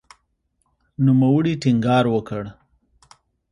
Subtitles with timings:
[1.05, 2.43] نوموړي ټینګار وکړ